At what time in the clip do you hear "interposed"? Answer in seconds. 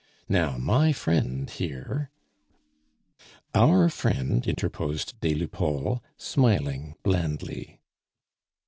4.47-5.19